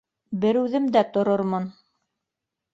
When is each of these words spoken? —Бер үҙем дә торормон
—Бер 0.45 0.59
үҙем 0.61 0.87
дә 0.97 1.05
торормон 1.17 1.71